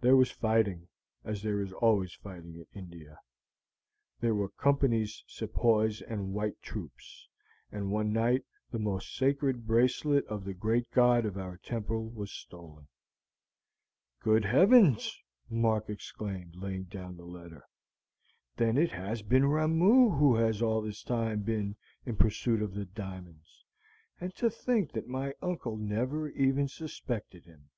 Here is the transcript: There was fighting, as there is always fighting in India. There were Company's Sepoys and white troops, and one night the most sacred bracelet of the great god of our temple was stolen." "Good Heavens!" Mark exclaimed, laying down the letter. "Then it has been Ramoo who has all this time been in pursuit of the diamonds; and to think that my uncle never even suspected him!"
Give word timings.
There 0.00 0.16
was 0.16 0.30
fighting, 0.30 0.88
as 1.24 1.42
there 1.42 1.60
is 1.60 1.74
always 1.74 2.14
fighting 2.14 2.54
in 2.54 2.64
India. 2.72 3.20
There 4.18 4.34
were 4.34 4.48
Company's 4.48 5.22
Sepoys 5.26 6.00
and 6.00 6.32
white 6.32 6.58
troops, 6.62 7.28
and 7.70 7.90
one 7.90 8.10
night 8.10 8.46
the 8.70 8.78
most 8.78 9.14
sacred 9.14 9.66
bracelet 9.66 10.24
of 10.26 10.46
the 10.46 10.54
great 10.54 10.90
god 10.92 11.26
of 11.26 11.36
our 11.36 11.58
temple 11.58 12.08
was 12.08 12.30
stolen." 12.32 12.88
"Good 14.20 14.46
Heavens!" 14.46 15.20
Mark 15.50 15.90
exclaimed, 15.90 16.56
laying 16.56 16.84
down 16.84 17.18
the 17.18 17.26
letter. 17.26 17.66
"Then 18.56 18.78
it 18.78 18.92
has 18.92 19.20
been 19.20 19.44
Ramoo 19.44 20.12
who 20.16 20.34
has 20.36 20.62
all 20.62 20.80
this 20.80 21.02
time 21.02 21.40
been 21.42 21.76
in 22.06 22.16
pursuit 22.16 22.62
of 22.62 22.72
the 22.72 22.86
diamonds; 22.86 23.66
and 24.18 24.34
to 24.36 24.48
think 24.48 24.92
that 24.92 25.08
my 25.08 25.34
uncle 25.42 25.76
never 25.76 26.30
even 26.30 26.68
suspected 26.68 27.44
him!" 27.44 27.68